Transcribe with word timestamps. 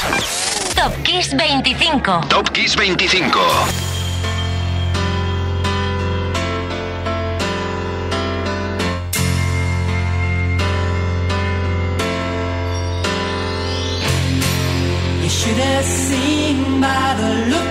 Top 0.00 0.94
Kiss 1.04 1.28
25. 1.28 2.30
Top 2.30 2.54
Kiss 2.54 2.74
25. 2.74 3.10
You 15.22 15.28
should 15.28 15.58
have 15.58 15.84
seen 15.84 16.80
by 16.80 17.14
the 17.18 17.50
look 17.50 17.69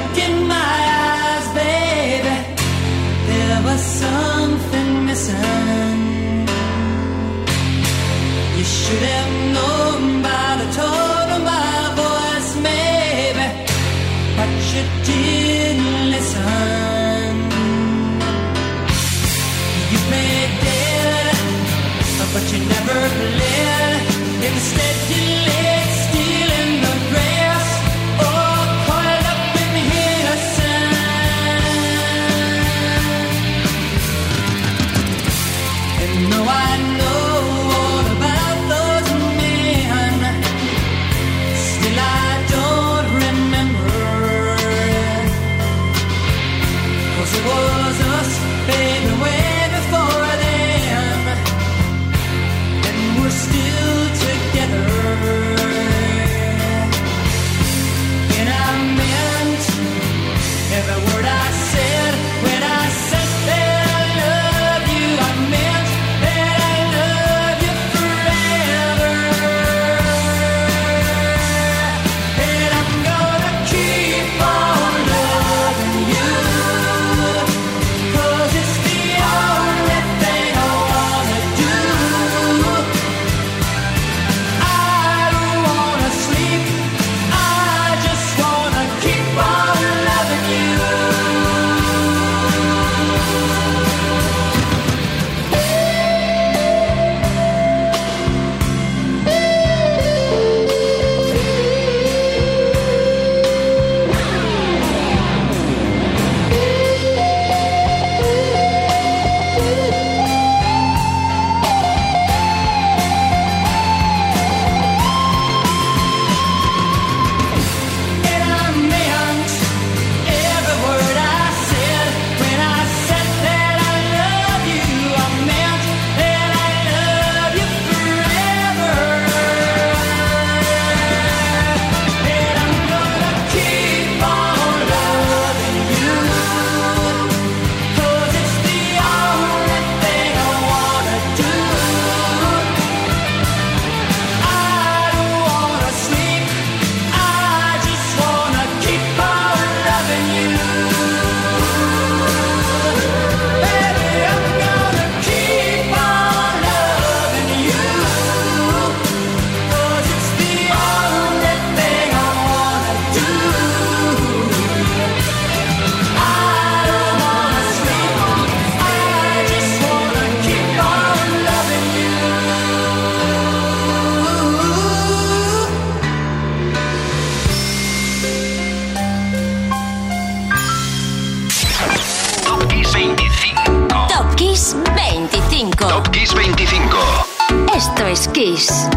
Top 188.26 188.34
Kiss. 188.34 188.90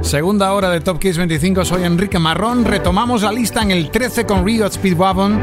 Segunda 0.00 0.52
hora 0.52 0.70
de 0.70 0.80
Top 0.80 0.98
Kiss 0.98 1.16
25, 1.18 1.64
soy 1.64 1.84
Enrique 1.84 2.18
Marrón. 2.18 2.64
Retomamos 2.64 3.22
la 3.22 3.30
lista 3.30 3.62
en 3.62 3.70
el 3.70 3.90
13 3.90 4.26
con 4.26 4.44
Rio 4.44 4.68
Speedwagon 4.68 5.40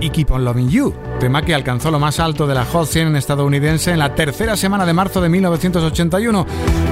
y 0.00 0.08
Keep 0.08 0.30
on 0.30 0.44
Loving 0.44 0.70
You 0.70 0.94
tema 1.22 1.42
que 1.42 1.54
alcanzó 1.54 1.92
lo 1.92 2.00
más 2.00 2.18
alto 2.18 2.48
de 2.48 2.54
la 2.56 2.64
Hot 2.64 2.88
100 2.88 3.14
estadounidense 3.14 3.92
en 3.92 4.00
la 4.00 4.12
tercera 4.16 4.56
semana 4.56 4.84
de 4.84 4.92
marzo 4.92 5.20
de 5.20 5.28
1981. 5.28 6.46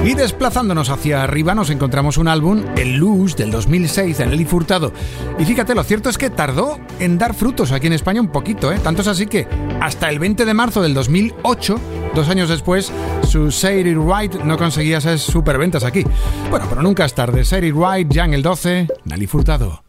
Y 0.05 0.13
desplazándonos 0.13 0.89
hacia 0.89 1.21
arriba 1.21 1.53
nos 1.53 1.69
encontramos 1.69 2.17
un 2.17 2.29
álbum, 2.29 2.63
El 2.77 2.95
Luz, 2.95 3.35
del 3.35 3.51
2006, 3.51 4.19
de 4.19 4.25
Nelly 4.27 4.45
Furtado. 4.45 4.93
Y 5.37 5.43
fíjate, 5.43 5.75
lo 5.75 5.83
cierto 5.83 6.09
es 6.09 6.17
que 6.17 6.29
tardó 6.29 6.79
en 7.01 7.17
dar 7.17 7.33
frutos 7.33 7.73
aquí 7.73 7.87
en 7.87 7.93
España 7.93 8.21
un 8.21 8.29
poquito, 8.29 8.71
¿eh? 8.71 8.79
Tanto 8.81 9.01
es 9.01 9.09
así 9.09 9.27
que 9.27 9.49
hasta 9.81 10.07
el 10.07 10.17
20 10.17 10.45
de 10.45 10.53
marzo 10.53 10.81
del 10.81 10.93
2008 10.93 11.81
Dos 12.15 12.27
años 12.27 12.49
después, 12.49 12.91
su 13.25 13.51
Say 13.51 13.81
It 13.81 13.97
Right 13.97 14.43
no 14.43 14.57
conseguía 14.57 14.97
esas 14.97 15.21
superventas 15.21 15.85
aquí. 15.85 16.05
Bueno, 16.49 16.65
pero 16.69 16.81
nunca 16.81 17.05
es 17.05 17.13
tarde. 17.13 17.45
Say 17.45 17.67
It 17.67 17.75
Right, 17.75 18.13
Jan 18.13 18.33
el 18.33 18.43
12, 18.43 18.87
Nali 19.05 19.27
Furtado. 19.27 19.83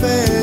Baby. 0.00 0.35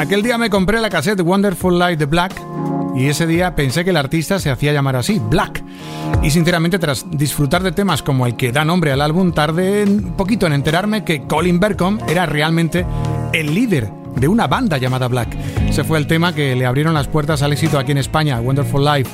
Aquel 0.00 0.22
día 0.22 0.38
me 0.38 0.48
compré 0.48 0.80
la 0.80 0.88
cassette 0.88 1.20
Wonderful 1.20 1.78
Life 1.78 1.98
de 1.98 2.06
Black 2.06 2.32
y 2.96 3.08
ese 3.08 3.26
día 3.26 3.54
pensé 3.54 3.84
que 3.84 3.90
el 3.90 3.98
artista 3.98 4.38
se 4.38 4.48
hacía 4.50 4.72
llamar 4.72 4.96
así, 4.96 5.20
Black. 5.22 5.62
Y 6.22 6.30
sinceramente, 6.30 6.78
tras 6.78 7.04
disfrutar 7.10 7.62
de 7.62 7.70
temas 7.70 8.02
como 8.02 8.26
el 8.26 8.34
que 8.34 8.50
da 8.50 8.64
nombre 8.64 8.92
al 8.92 9.02
álbum, 9.02 9.32
tardé 9.32 9.84
un 9.84 10.14
poquito 10.16 10.46
en 10.46 10.54
enterarme 10.54 11.04
que 11.04 11.24
Colin 11.24 11.60
Bercom 11.60 11.98
era 12.08 12.24
realmente 12.24 12.86
el 13.34 13.54
líder 13.54 13.90
de 14.16 14.26
una 14.26 14.46
banda 14.46 14.78
llamada 14.78 15.06
Black. 15.06 15.36
Ese 15.68 15.84
fue 15.84 15.98
el 15.98 16.06
tema 16.06 16.34
que 16.34 16.56
le 16.56 16.64
abrieron 16.64 16.94
las 16.94 17.06
puertas 17.06 17.42
al 17.42 17.52
éxito 17.52 17.78
aquí 17.78 17.92
en 17.92 17.98
España, 17.98 18.40
Wonderful 18.40 18.82
Life, 18.82 19.10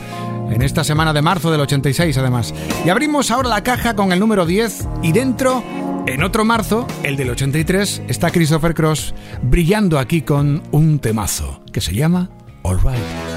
en 0.53 0.63
esta 0.63 0.85
semana 0.85 1.13
de 1.13 1.21
marzo 1.21 1.51
del 1.51 1.63
86 1.63 2.17
además. 2.17 2.55
Y 2.85 2.91
abrimos 2.91 3.33
ahora 3.33 3.49
la 3.49 3.65
caja 3.65 3.97
con 3.97 4.13
el 4.13 4.21
número 4.21 4.47
10 4.47 4.89
y 5.03 5.11
dentro 5.11 5.65
en 6.07 6.23
otro 6.23 6.45
marzo, 6.45 6.87
el 7.03 7.17
del 7.17 7.31
83, 7.31 8.03
está 8.09 8.31
Christopher 8.31 8.75
Cross 8.75 9.15
brillando 9.43 9.99
aquí 9.99 10.23
con 10.23 10.63
un 10.71 10.99
temazo 10.99 11.63
que 11.73 11.81
se 11.81 11.95
llama 11.95 12.31
All 12.63 12.79
Right. 12.79 13.36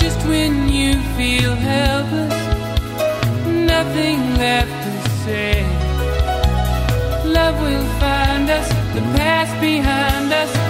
Just 0.00 0.26
when 0.26 0.68
you 0.68 0.94
feel 1.16 1.54
helpless, 1.54 2.34
nothing 3.46 4.18
left 4.36 4.74
to 4.84 5.10
say. 5.24 5.62
Love 7.26 7.60
will 7.60 7.88
find 8.00 8.48
us, 8.48 8.68
the 8.94 9.02
past 9.16 9.60
behind 9.60 10.32
us. 10.32 10.69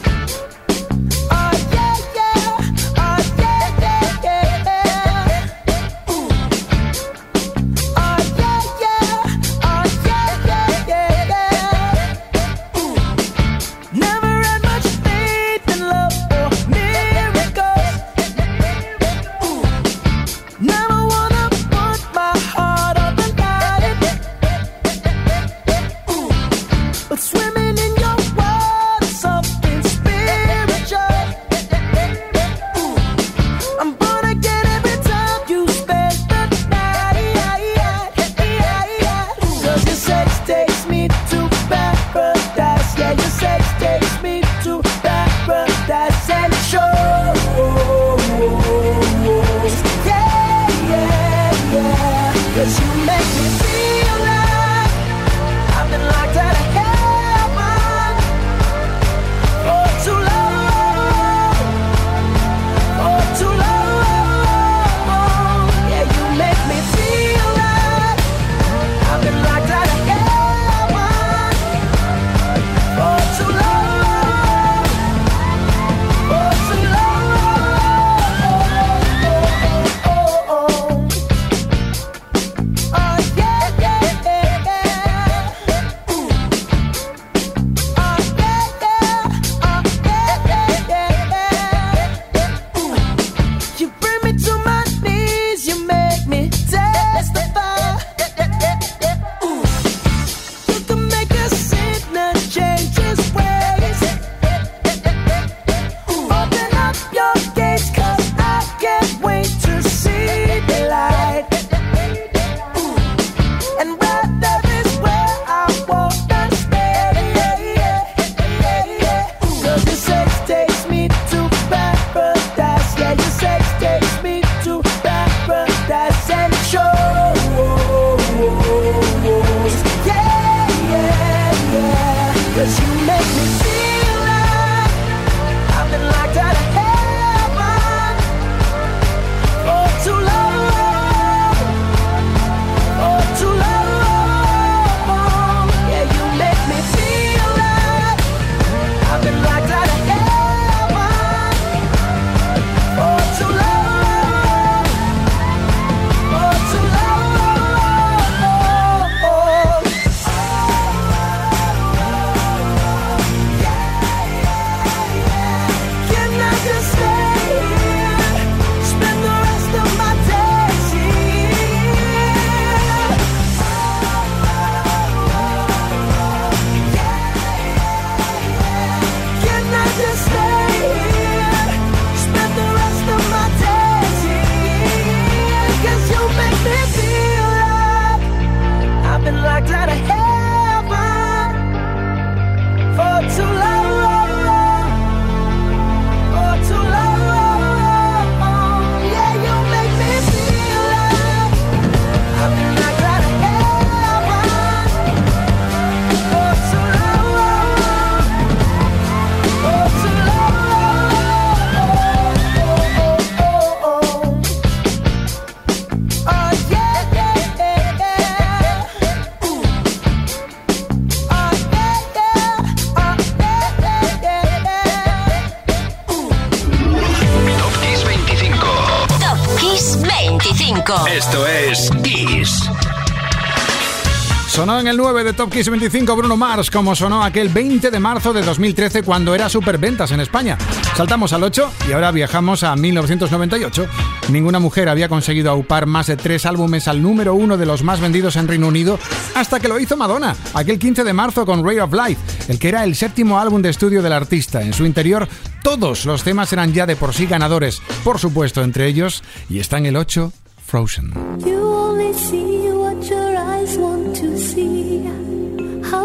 Top 235.33 235.51
Kiss 235.51 235.69
25 235.69 236.15
Bruno 236.15 236.35
Mars, 236.35 236.69
como 236.69 236.95
sonó 236.95 237.23
aquel 237.23 237.49
20 237.49 237.91
de 237.91 237.99
marzo 237.99 238.33
de 238.33 238.41
2013 238.41 239.03
cuando 239.03 239.33
era 239.33 239.49
superventas 239.49 240.11
en 240.11 240.19
España. 240.19 240.57
Saltamos 240.95 241.33
al 241.33 241.43
8 241.43 241.71
y 241.87 241.91
ahora 241.93 242.11
viajamos 242.11 242.63
a 242.63 242.75
1998. 242.75 243.85
Ninguna 244.29 244.59
mujer 244.59 244.89
había 244.89 245.09
conseguido 245.09 245.51
aupar 245.51 245.85
más 245.85 246.07
de 246.07 246.17
tres 246.17 246.45
álbumes 246.45 246.87
al 246.87 247.01
número 247.01 247.35
uno 247.35 247.57
de 247.57 247.65
los 247.65 247.83
más 247.83 247.99
vendidos 247.99 248.35
en 248.35 248.47
Reino 248.47 248.67
Unido 248.67 248.99
hasta 249.35 249.59
que 249.59 249.67
lo 249.67 249.79
hizo 249.79 249.97
Madonna, 249.97 250.35
aquel 250.53 250.79
15 250.79 251.03
de 251.03 251.13
marzo 251.13 251.45
con 251.45 251.65
Ray 251.65 251.79
of 251.79 251.93
Life, 251.93 252.21
el 252.47 252.59
que 252.59 252.69
era 252.69 252.83
el 252.83 252.95
séptimo 252.95 253.39
álbum 253.39 253.61
de 253.61 253.69
estudio 253.69 254.01
del 254.01 254.13
artista. 254.13 254.61
En 254.61 254.73
su 254.73 254.85
interior, 254.85 255.27
todos 255.63 256.05
los 256.05 256.23
temas 256.23 256.51
eran 256.53 256.73
ya 256.73 256.85
de 256.85 256.95
por 256.95 257.13
sí 257.13 257.25
ganadores, 257.25 257.81
por 258.03 258.19
supuesto, 258.19 258.63
entre 258.63 258.87
ellos, 258.87 259.23
y 259.49 259.59
está 259.59 259.77
en 259.77 259.87
el 259.87 259.95
8, 259.95 260.31
Frozen. 260.65 261.13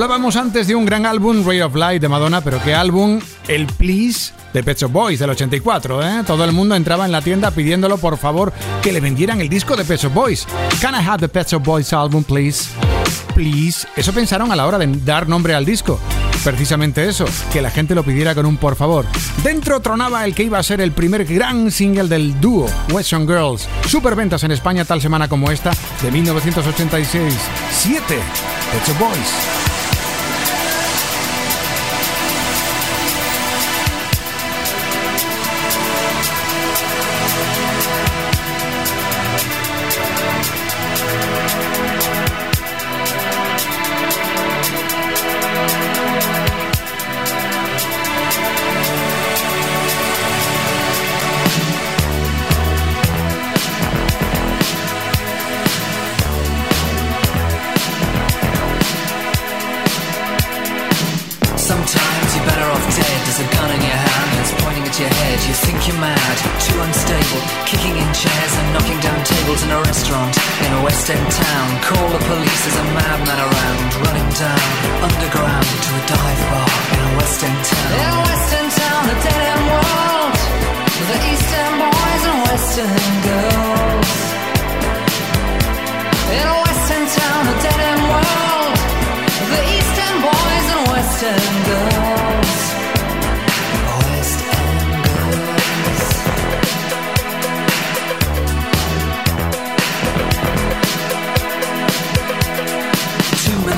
Hablábamos 0.00 0.36
antes 0.36 0.66
de 0.66 0.74
un 0.74 0.86
gran 0.86 1.04
álbum, 1.04 1.46
Ray 1.46 1.60
of 1.60 1.74
Light 1.74 2.00
de 2.00 2.08
Madonna, 2.08 2.40
pero 2.40 2.58
¿qué 2.64 2.72
álbum? 2.72 3.20
El 3.48 3.66
Please 3.66 4.32
de 4.54 4.64
Pet 4.64 4.78
Shop 4.78 4.90
Boys 4.90 5.18
del 5.18 5.28
84, 5.28 6.02
¿eh? 6.02 6.22
Todo 6.26 6.42
el 6.46 6.52
mundo 6.52 6.74
entraba 6.74 7.04
en 7.04 7.12
la 7.12 7.20
tienda 7.20 7.50
pidiéndolo 7.50 7.98
por 7.98 8.16
favor 8.16 8.50
que 8.82 8.92
le 8.92 9.00
vendieran 9.00 9.42
el 9.42 9.50
disco 9.50 9.76
de 9.76 9.84
Pet 9.84 10.00
Shop 10.00 10.14
Boys. 10.14 10.46
Can 10.80 10.94
I 10.94 11.06
have 11.06 11.18
the 11.18 11.28
Pet 11.28 11.48
Shop 11.48 11.62
Boys 11.62 11.92
album, 11.92 12.24
please? 12.24 12.70
Please. 13.34 13.86
Eso 13.94 14.14
pensaron 14.14 14.50
a 14.50 14.56
la 14.56 14.66
hora 14.66 14.78
de 14.78 14.86
dar 15.04 15.28
nombre 15.28 15.54
al 15.54 15.66
disco. 15.66 16.00
Precisamente 16.42 17.06
eso, 17.06 17.26
que 17.52 17.60
la 17.60 17.70
gente 17.70 17.94
lo 17.94 18.02
pidiera 18.02 18.34
con 18.34 18.46
un 18.46 18.56
por 18.56 18.76
favor. 18.76 19.04
Dentro 19.44 19.80
tronaba 19.80 20.24
el 20.24 20.34
que 20.34 20.44
iba 20.44 20.58
a 20.58 20.62
ser 20.62 20.80
el 20.80 20.92
primer 20.92 21.26
gran 21.26 21.70
single 21.70 22.08
del 22.08 22.40
dúo, 22.40 22.66
Western 22.90 23.26
Girls. 23.28 23.68
Superventas 23.86 24.44
en 24.44 24.52
España 24.52 24.86
tal 24.86 25.02
semana 25.02 25.28
como 25.28 25.50
esta, 25.50 25.72
de 26.00 26.10
1986. 26.10 27.34
7. 27.70 28.02
Pet 28.08 28.86
Shop 28.86 28.98
Boys. 28.98 29.59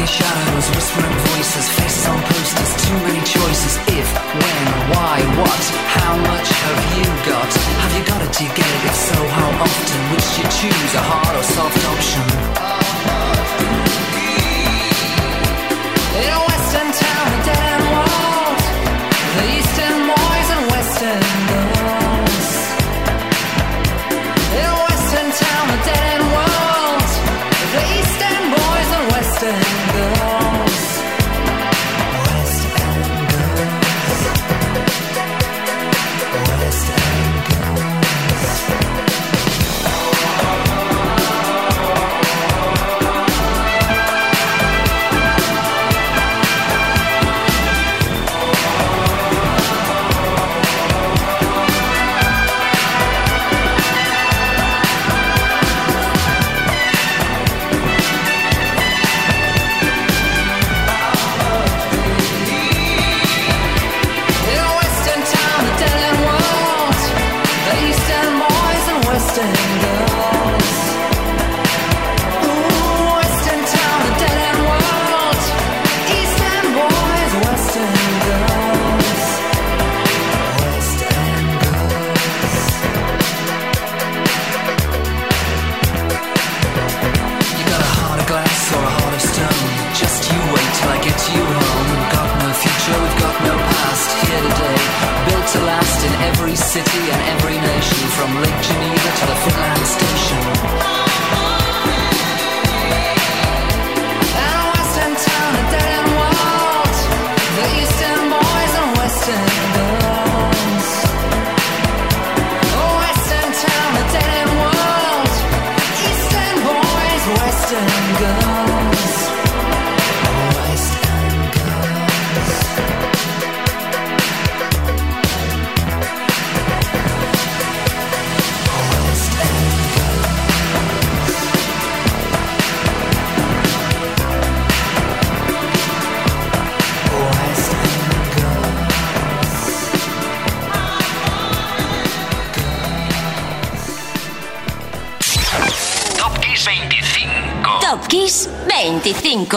many 0.02 0.12
shadows, 0.18 0.68
whispering 0.74 1.16
voices, 1.30 1.68
faces 1.78 2.06
on 2.06 2.20
posters, 2.22 2.70
too 2.86 2.98
many 3.06 3.20
choices. 3.20 3.76
If, 3.86 4.08
when, 4.34 4.66
why, 4.90 5.22
what, 5.38 5.64
how 5.94 6.16
much 6.16 6.48
have 6.50 6.80
you 6.98 7.06
got? 7.30 7.50
Have 7.82 7.94
you 7.96 8.04
got 8.04 8.22
it? 8.22 8.32
Do 8.36 8.44
you 8.44 8.50
get 8.50 8.66
it? 8.66 8.84
If 8.90 8.94
so, 8.94 9.18
how 9.28 9.50
often? 9.62 10.00
Would 10.10 10.26
you 10.38 10.46
choose 10.58 10.94
a 10.94 11.02
hard 11.06 11.36
or 11.38 11.44
soft 11.44 11.84
option? 11.94 12.52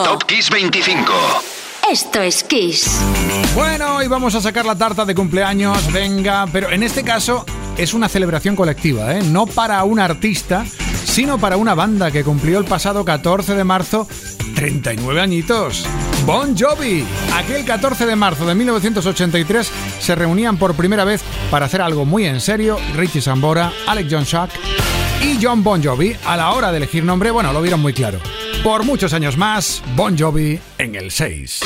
Top 0.04 0.26
Kiss 0.26 0.50
25. 0.50 1.14
Esto 1.90 2.20
es 2.22 2.44
Kiss. 2.44 3.00
Bueno, 3.56 3.96
hoy 3.96 4.10
vamos 4.10 4.36
a 4.36 4.42
sacar 4.42 4.66
la 4.66 4.78
tarta 4.78 5.06
de 5.06 5.16
cumpleaños, 5.16 5.90
venga, 5.94 6.46
pero 6.52 6.70
en 6.70 6.84
este 6.84 7.02
caso 7.02 7.46
es 7.78 7.94
una 7.94 8.10
celebración 8.10 8.58
colectiva, 8.58 9.16
¿eh? 9.16 9.24
no 9.24 9.46
para 9.48 9.82
un 9.86 10.02
artista, 10.02 10.66
sino 11.06 11.38
para 11.38 11.56
una 11.56 11.76
banda 11.76 12.12
que 12.12 12.26
cumplió 12.26 12.60
el 12.60 12.66
pasado 12.66 13.06
14 13.06 13.56
de 13.56 13.64
marzo 13.64 14.06
39 14.56 15.22
añitos. 15.22 15.86
Bon 16.26 16.58
Jovi. 16.58 17.06
Aquel 17.34 17.64
14 17.64 18.06
de 18.06 18.18
marzo 18.18 18.46
de 18.46 18.54
1983 18.54 19.72
se 20.02 20.16
reunían 20.16 20.58
por 20.58 20.76
primera 20.76 21.06
vez 21.06 21.22
para 21.50 21.68
hacer 21.68 21.82
algo 21.82 22.04
muy 22.04 22.26
en 22.26 22.42
serio 22.42 22.78
Richie 22.96 23.22
Sambora, 23.22 23.72
Alex 23.88 24.10
John 24.12 24.26
Shuck 24.26 24.50
y 25.24 25.40
John 25.42 25.64
Bon 25.64 25.82
Jovi. 25.82 26.18
A 26.26 26.36
la 26.36 26.52
hora 26.52 26.72
de 26.72 26.78
elegir 26.78 27.06
nombre, 27.06 27.32
bueno, 27.32 27.54
lo 27.54 27.62
vieron 27.62 27.80
muy 27.80 27.94
claro 27.94 28.20
por 28.66 28.84
muchos 28.84 29.14
años 29.14 29.38
más, 29.38 29.84
Bon 29.96 30.18
Jovi 30.18 30.60
en 30.80 30.96
el 30.96 31.12
6. 31.12 31.62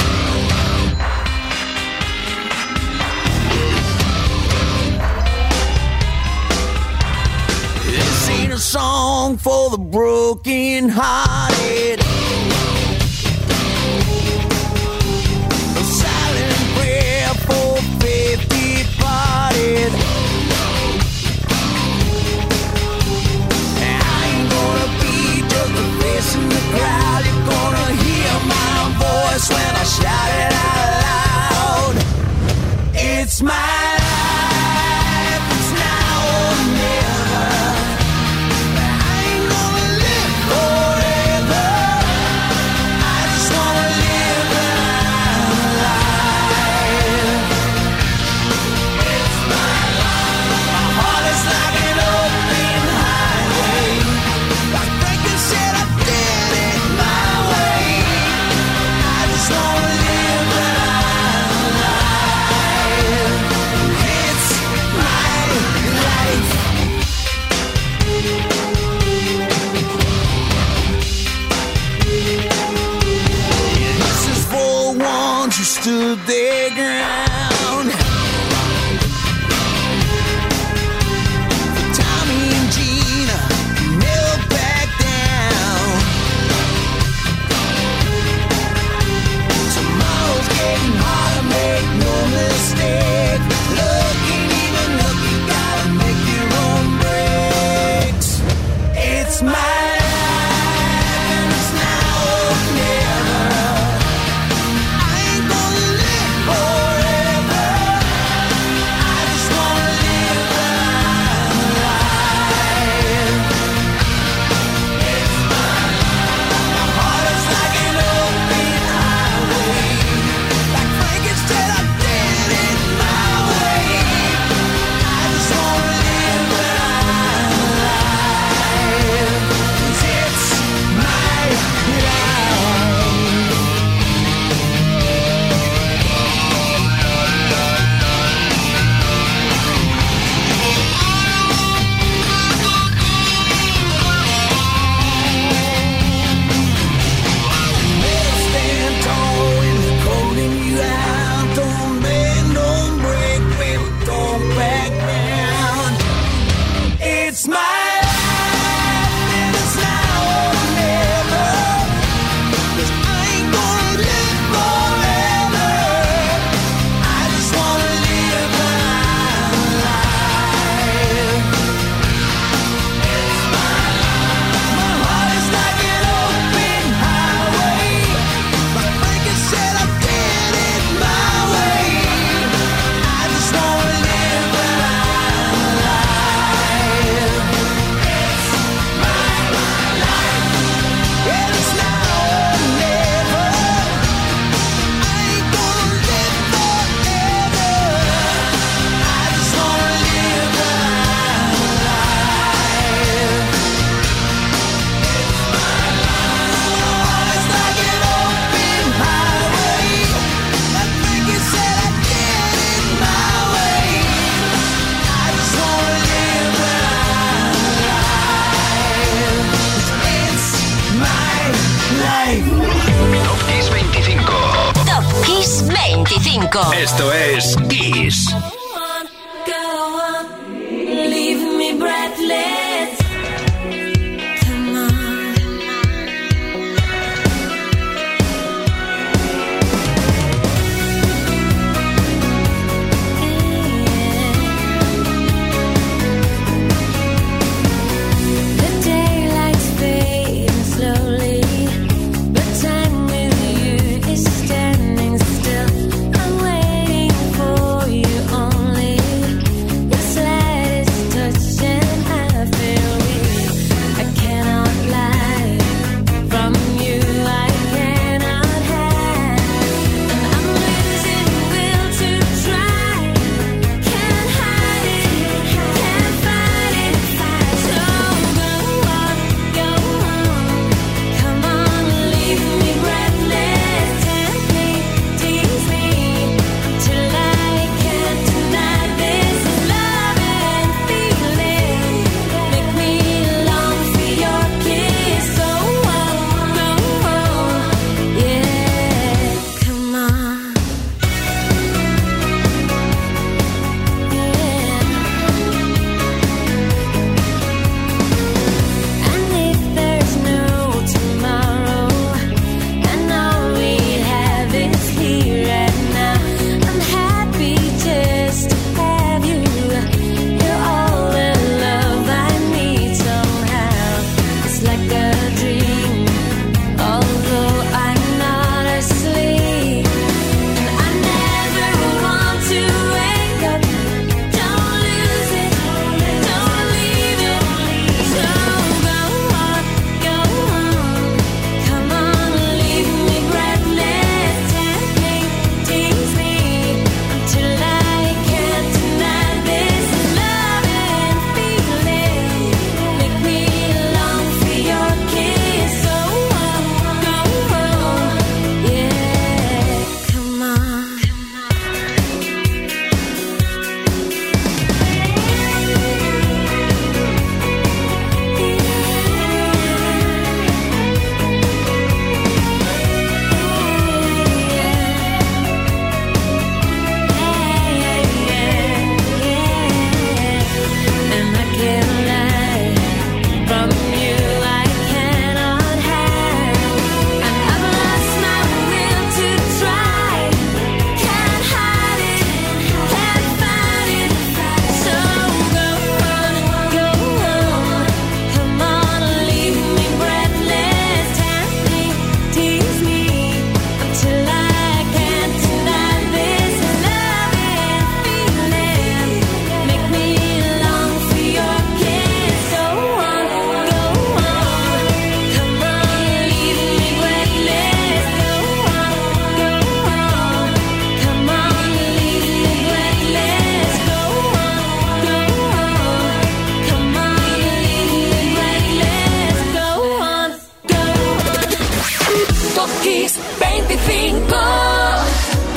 Esto 226.73 227.11
es 227.11 227.55
Kiss. 227.67 228.33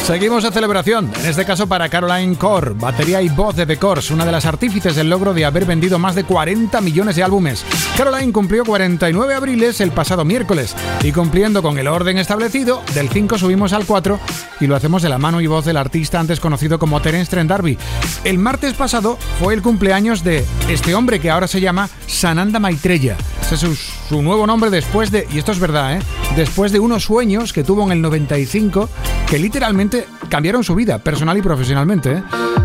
Seguimos 0.03 0.43
de 0.43 0.51
celebración, 0.51 1.13
en 1.21 1.27
este 1.27 1.45
caso 1.45 1.69
para 1.69 1.89
Caroline 1.89 2.35
Core, 2.35 2.73
batería 2.75 3.23
y 3.23 3.29
voz 3.29 3.55
de 3.55 3.67
The 3.67 3.77
Cores, 3.77 4.11
una 4.11 4.27
de 4.27 4.33
las 4.33 4.47
artífices 4.47 4.97
del 4.97 5.09
logro 5.09 5.33
de 5.33 5.45
haber 5.45 5.65
vendido 5.65 5.97
más 5.97 6.17
de 6.17 6.25
40 6.25 6.81
millones 6.81 7.15
de 7.15 7.23
álbumes. 7.23 7.65
Caroline 7.97 8.33
cumplió 8.33 8.65
49 8.65 9.33
abriles 9.33 9.81
el 9.81 9.93
pasado 9.93 10.25
miércoles 10.25 10.75
y 11.05 11.13
cumpliendo 11.13 11.63
con 11.63 11.79
el 11.79 11.87
orden 11.87 12.19
establecido, 12.19 12.83
del 12.95 13.11
5 13.11 13.39
subimos 13.39 13.73
al 13.73 13.87
4 13.87 14.19
y 14.61 14.67
lo 14.67 14.75
hacemos 14.75 15.03
de 15.03 15.09
la 15.09 15.19
mano 15.19 15.41
y 15.41 15.47
voz 15.47 15.65
del 15.65 15.77
artista 15.77 16.19
antes 16.19 16.41
conocido 16.41 16.81
como 16.81 17.01
Terence 17.01 17.31
Trent 17.31 17.49
D'Arby. 17.49 17.79
El 18.25 18.39
martes 18.39 18.75
pasado 18.75 19.17
fue 19.39 19.55
el 19.55 19.63
cumpleaños 19.63 20.25
de 20.25 20.45
este 20.69 20.97
hombre 20.97 21.21
que 21.21 21.31
ahora 21.31 21.47
se 21.47 21.61
llama 21.61 21.89
Sananda 22.09 22.59
Maitreya. 22.59 23.17
Ese 23.41 23.55
es 23.55 23.61
su, 23.61 23.77
su 23.77 24.21
nuevo 24.21 24.49
nombre 24.49 24.69
después 24.69 25.13
de, 25.13 25.29
y 25.31 25.39
esto 25.39 25.53
es 25.53 25.61
verdad, 25.61 25.97
¿eh? 25.97 26.01
después 26.35 26.73
de 26.73 26.81
unos 26.81 27.05
sueños 27.05 27.53
que 27.53 27.63
tuvo 27.63 27.85
en 27.85 27.93
el 27.93 28.03
95 28.03 28.89
que 29.33 29.39
literalmente 29.39 30.02
cambiaron 30.29 30.65
su 30.65 30.75
vida 30.75 30.99
personal 30.99 31.37
y 31.39 31.43
profesionalmente. 31.43 32.13
¿eh? 32.13 32.23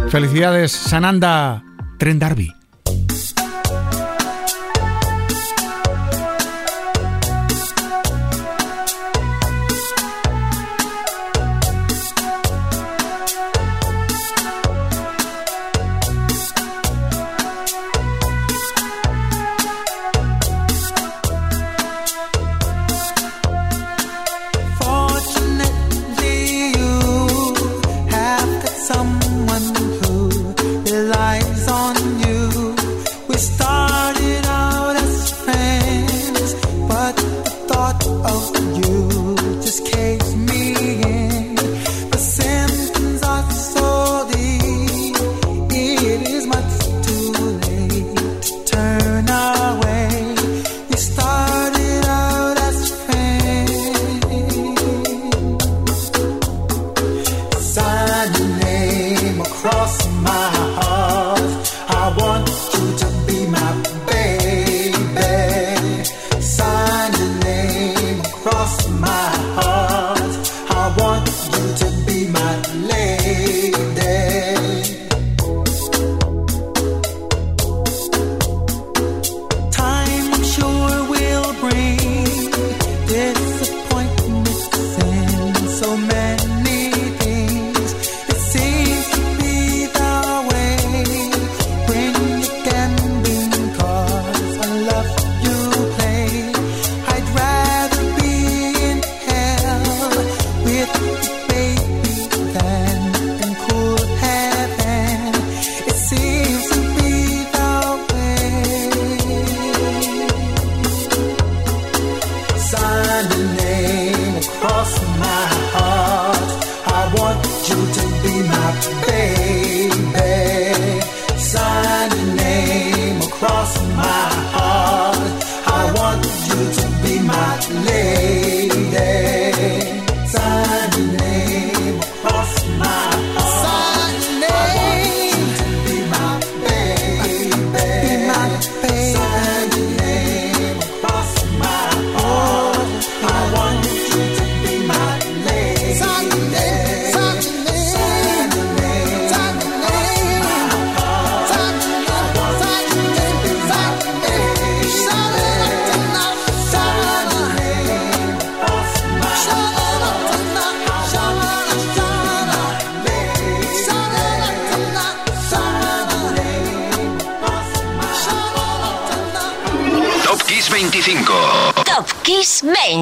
Felicidades, 0.10 0.72
Sananda 0.72 1.64
Trendarby. 1.98 2.57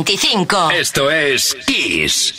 25. 0.03 0.71
Esto 0.71 1.09
es 1.09 1.55
Kiss. 1.65 2.34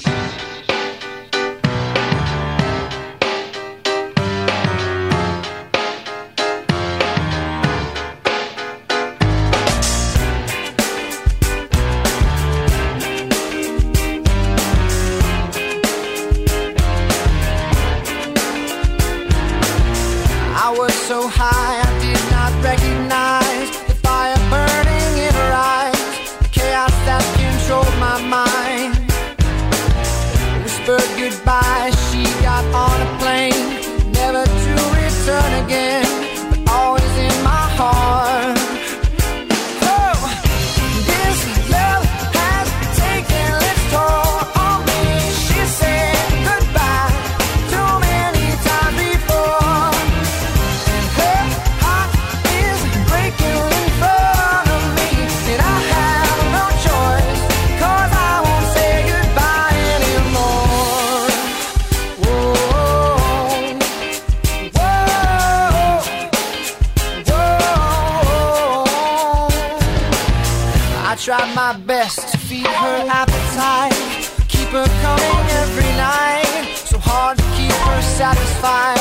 Tried 71.19 71.55
my 71.57 71.77
best 71.79 72.29
to 72.31 72.39
feed 72.39 72.67
her 72.67 73.07
appetite, 73.09 74.31
keep 74.47 74.69
her 74.69 74.87
coming 75.03 75.51
every 75.51 75.91
night. 75.97 76.77
So 76.77 76.99
hard 76.99 77.39
to 77.39 77.45
keep 77.57 77.73
her 77.73 78.03
satisfied. 78.03 79.01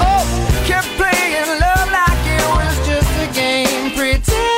Oh, 0.00 0.24
kept 0.66 0.88
playing 0.98 1.60
love 1.60 1.92
like 1.92 2.26
it 2.26 2.44
was 2.56 2.88
just 2.88 3.12
a 3.22 3.32
game, 3.32 3.92
pretending 3.92 4.49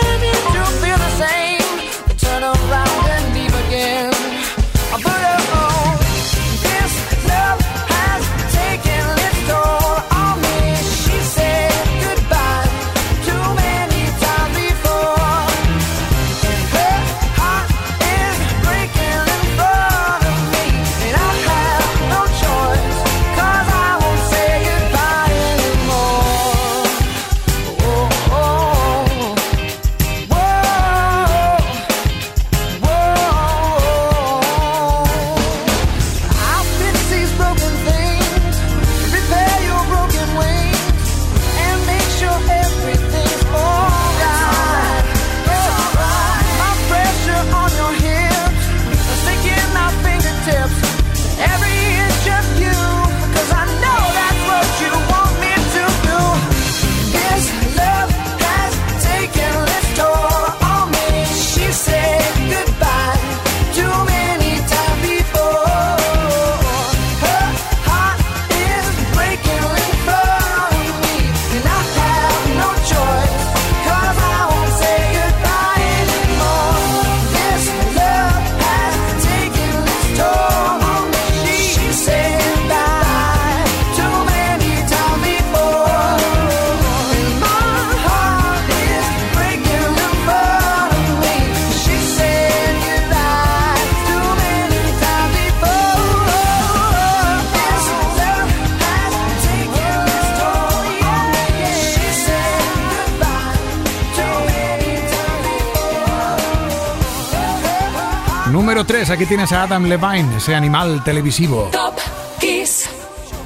Número 108.83 108.99
3, 108.99 109.11
aquí 109.11 109.27
tienes 109.27 109.53
a 109.53 109.63
Adam 109.63 109.85
Levine, 109.85 110.39
ese 110.39 110.57
animal 110.57 111.05
televisivo. 111.05 111.69
Top 111.71 111.95
Kiss 112.41 112.91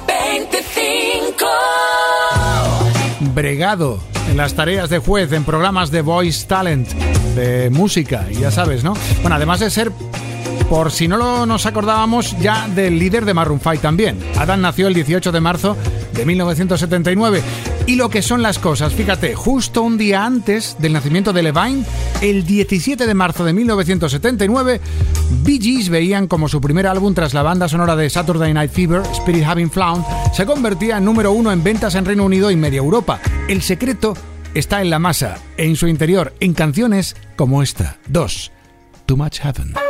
25. 0.07 1.45
Bregado 3.35 3.99
en 4.31 4.37
las 4.37 4.55
tareas 4.55 4.89
de 4.89 4.97
juez 4.97 5.31
en 5.33 5.43
programas 5.43 5.91
de 5.91 6.01
Voice 6.01 6.47
Talent, 6.47 6.89
de 7.35 7.69
música, 7.69 8.25
y 8.31 8.39
ya 8.39 8.49
sabes, 8.49 8.83
¿no? 8.83 8.95
Bueno, 9.21 9.35
además 9.35 9.59
de 9.59 9.69
ser, 9.69 9.91
por 10.71 10.91
si 10.91 11.07
no 11.07 11.17
lo 11.17 11.45
nos 11.45 11.67
acordábamos, 11.67 12.35
ya 12.39 12.67
del 12.69 12.97
líder 12.97 13.23
de 13.23 13.35
Maroon 13.35 13.59
5 13.59 13.77
también. 13.79 14.17
Adam 14.39 14.59
nació 14.59 14.87
el 14.87 14.95
18 14.95 15.31
de 15.31 15.39
marzo 15.39 15.77
de 16.13 16.25
1979. 16.25 17.43
Y 17.87 17.95
lo 17.95 18.09
que 18.09 18.21
son 18.21 18.41
las 18.41 18.59
cosas, 18.59 18.93
fíjate, 18.93 19.33
justo 19.33 19.81
un 19.81 19.97
día 19.97 20.25
antes 20.25 20.75
del 20.77 20.91
nacimiento 20.91 21.31
de 21.31 21.41
Levine, 21.41 21.85
el 22.21 22.45
17 22.45 23.07
de 23.07 23.13
marzo 23.13 23.45
de 23.45 23.53
1979, 23.53 24.81
Bee 25.43 25.57
Gees 25.61 25.87
veían 25.87 26.27
como 26.27 26.49
su 26.49 26.59
primer 26.59 26.85
álbum 26.85 27.13
tras 27.13 27.33
la 27.33 27.43
banda 27.43 27.69
sonora 27.69 27.95
de 27.95 28.09
Saturday 28.09 28.53
Night 28.53 28.71
Fever, 28.71 29.03
Spirit 29.13 29.45
Having 29.45 29.71
Flown, 29.71 30.03
se 30.33 30.45
convertía 30.45 30.97
en 30.97 31.05
número 31.05 31.31
uno 31.31 31.49
en 31.49 31.63
ventas 31.63 31.95
en 31.95 32.03
Reino 32.03 32.25
Unido 32.25 32.51
y 32.51 32.57
media 32.57 32.79
Europa. 32.79 33.21
El 33.47 33.61
secreto 33.61 34.15
está 34.53 34.81
en 34.81 34.89
la 34.89 34.99
masa, 34.99 35.37
en 35.55 35.77
su 35.77 35.87
interior, 35.87 36.33
en 36.41 36.53
canciones 36.53 37.15
como 37.37 37.63
esta. 37.63 37.99
2. 38.09 38.51
Too 39.05 39.15
Much 39.15 39.39
Heaven. 39.39 39.86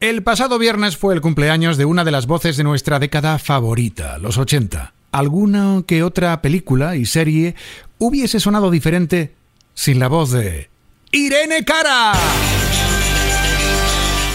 El 0.00 0.22
pasado 0.22 0.58
viernes 0.58 0.96
fue 0.96 1.12
el 1.14 1.20
cumpleaños 1.20 1.76
de 1.76 1.84
una 1.84 2.04
de 2.04 2.10
las 2.10 2.26
voces 2.26 2.56
de 2.56 2.64
nuestra 2.64 2.98
década 2.98 3.38
favorita, 3.38 4.16
los 4.16 4.38
80. 4.38 4.94
Alguna 5.12 5.82
que 5.86 6.02
otra 6.02 6.40
película 6.40 6.96
y 6.96 7.04
serie 7.04 7.54
hubiese 7.98 8.40
sonado 8.40 8.70
diferente 8.70 9.34
sin 9.74 9.98
la 9.98 10.08
voz 10.08 10.30
de 10.30 10.70
Irene 11.12 11.66
Cara. 11.66 12.14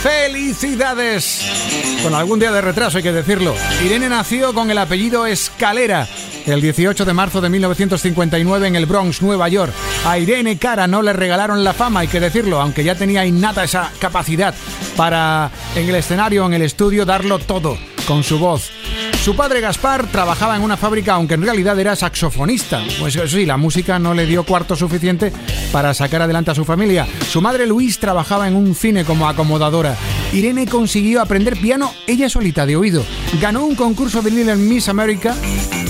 ¡Felicidades! 0.03 1.99
Con 2.03 2.13
algún 2.13 2.39
día 2.39 2.51
de 2.51 2.61
retraso 2.61 2.97
hay 2.97 3.03
que 3.03 3.11
decirlo. 3.11 3.55
Irene 3.83 4.07
nació 4.07 4.53
con 4.53 4.69
el 4.69 4.77
apellido 4.77 5.25
Escalera 5.25 6.07
el 6.45 6.61
18 6.61 7.05
de 7.05 7.13
marzo 7.13 7.41
de 7.41 7.49
1959 7.49 8.67
en 8.67 8.75
el 8.75 8.85
Bronx, 8.85 9.21
Nueva 9.21 9.47
York. 9.49 9.73
A 10.05 10.17
Irene 10.17 10.57
Cara 10.57 10.87
no 10.87 11.01
le 11.01 11.13
regalaron 11.13 11.63
la 11.63 11.73
fama, 11.73 12.01
hay 12.01 12.07
que 12.07 12.19
decirlo, 12.19 12.61
aunque 12.61 12.83
ya 12.83 12.95
tenía 12.95 13.25
innata 13.25 13.63
esa 13.63 13.91
capacidad 13.99 14.53
para 14.95 15.51
en 15.75 15.89
el 15.89 15.95
escenario, 15.95 16.45
en 16.45 16.53
el 16.53 16.61
estudio, 16.61 17.05
darlo 17.05 17.39
todo 17.39 17.77
con 18.09 18.23
su 18.23 18.39
voz. 18.39 18.71
Su 19.23 19.35
padre 19.35 19.61
Gaspar 19.61 20.07
trabajaba 20.07 20.55
en 20.55 20.63
una 20.63 20.77
fábrica, 20.77 21.13
aunque 21.13 21.35
en 21.35 21.43
realidad 21.43 21.79
era 21.79 21.95
saxofonista. 21.95 22.81
Pues 22.99 23.15
eso 23.15 23.27
sí, 23.27 23.45
la 23.45 23.55
música 23.55 23.99
no 23.99 24.15
le 24.15 24.25
dio 24.25 24.43
cuarto 24.43 24.75
suficiente 24.75 25.31
para 25.71 25.93
sacar 25.93 26.23
adelante 26.23 26.49
a 26.49 26.55
su 26.55 26.65
familia. 26.65 27.07
Su 27.29 27.39
madre 27.39 27.67
Luis 27.67 27.99
trabajaba 27.99 28.47
en 28.47 28.55
un 28.55 28.73
cine 28.73 29.05
como 29.05 29.29
acomodadora. 29.29 29.95
Irene 30.33 30.65
consiguió 30.65 31.21
aprender 31.21 31.61
piano 31.61 31.93
ella 32.07 32.29
solita 32.29 32.65
de 32.65 32.77
oído. 32.77 33.05
Ganó 33.39 33.63
un 33.63 33.75
concurso 33.75 34.23
de 34.23 34.31
Little 34.31 34.55
Miss 34.55 34.89
America 34.89 35.35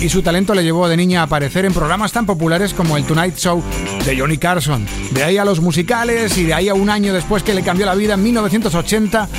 y 0.02 0.10
su 0.10 0.22
talento 0.22 0.54
le 0.54 0.64
llevó 0.64 0.90
de 0.90 0.98
niña 0.98 1.22
a 1.22 1.24
aparecer 1.24 1.64
en 1.64 1.74
programas 1.74 2.12
tan 2.12 2.26
populares 2.26 2.74
como 2.74 2.98
el 2.98 3.06
Tonight 3.06 3.38
Show 3.38 3.64
de 4.06 4.20
Johnny 4.20 4.38
Carson. 4.38 4.86
De 5.12 5.24
ahí 5.24 5.38
a 5.38 5.46
los 5.46 5.62
musicales 5.62 6.38
y 6.38 6.44
de 6.44 6.54
ahí 6.54 6.68
a 6.68 6.74
un 6.74 6.90
año 6.90 7.14
después 7.14 7.44
que 7.44 7.54
le 7.54 7.64
cambió 7.64 7.86
la 7.86 7.96
vida 7.96 8.16
en 8.16 8.24
1980 8.24 9.30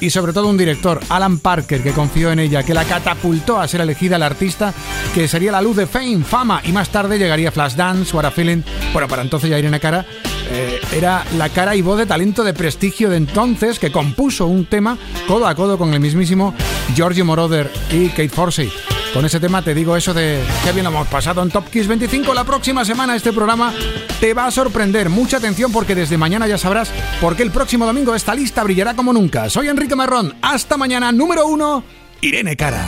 y 0.00 0.10
sobre 0.10 0.32
todo 0.32 0.48
un 0.48 0.56
director, 0.56 1.00
Alan 1.08 1.38
Parker, 1.38 1.82
que 1.82 1.92
confió 1.92 2.30
en 2.32 2.38
ella, 2.38 2.62
que 2.62 2.74
la 2.74 2.84
catapultó 2.84 3.60
a 3.60 3.68
ser 3.68 3.80
elegida 3.80 4.18
la 4.18 4.26
artista 4.26 4.72
que 5.14 5.28
sería 5.28 5.52
la 5.52 5.62
luz 5.62 5.76
de 5.76 5.86
fame, 5.86 6.24
fama 6.24 6.60
y 6.64 6.72
más 6.72 6.90
tarde 6.90 7.18
llegaría 7.18 7.50
Flashdance, 7.50 8.14
What 8.14 8.26
a 8.26 8.30
Feeling. 8.30 8.62
Bueno, 8.92 9.08
para 9.08 9.22
entonces 9.22 9.50
ya 9.50 9.58
Irene 9.58 9.80
Cara 9.80 10.06
eh, 10.50 10.80
era 10.92 11.24
la 11.36 11.48
cara 11.48 11.76
y 11.76 11.82
voz 11.82 11.98
de 11.98 12.06
talento 12.06 12.44
de 12.44 12.54
prestigio 12.54 13.10
de 13.10 13.16
entonces 13.16 13.78
que 13.78 13.92
compuso 13.92 14.46
un 14.46 14.64
tema 14.66 14.96
codo 15.26 15.46
a 15.46 15.54
codo 15.54 15.76
con 15.76 15.92
el 15.92 16.00
mismísimo 16.00 16.54
Giorgio 16.94 17.24
Moroder 17.24 17.70
y 17.90 18.08
Kate 18.08 18.28
Forsey. 18.28 18.97
Con 19.14 19.24
ese 19.24 19.40
tema 19.40 19.62
te 19.62 19.74
digo 19.74 19.96
eso 19.96 20.14
de 20.14 20.42
que 20.64 20.72
bien 20.72 20.84
lo 20.84 20.90
hemos 20.90 21.08
pasado 21.08 21.42
en 21.42 21.50
Top 21.50 21.68
Kiss 21.70 21.86
25. 21.86 22.32
La 22.34 22.44
próxima 22.44 22.84
semana 22.84 23.16
este 23.16 23.32
programa 23.32 23.72
te 24.20 24.34
va 24.34 24.46
a 24.46 24.50
sorprender. 24.50 25.08
Mucha 25.08 25.38
atención 25.38 25.72
porque 25.72 25.94
desde 25.94 26.18
mañana 26.18 26.46
ya 26.46 26.58
sabrás 26.58 26.90
por 27.20 27.34
qué 27.34 27.42
el 27.42 27.50
próximo 27.50 27.86
domingo 27.86 28.14
esta 28.14 28.34
lista 28.34 28.62
brillará 28.62 28.94
como 28.94 29.12
nunca. 29.12 29.48
Soy 29.50 29.68
Enrique 29.68 29.96
Marrón. 29.96 30.36
Hasta 30.42 30.76
mañana. 30.76 31.10
Número 31.10 31.46
uno, 31.46 31.82
Irene 32.20 32.56
Cara. 32.56 32.86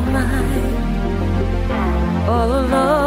mine 0.00 0.78
all 2.28 2.52
alone. 2.60 2.97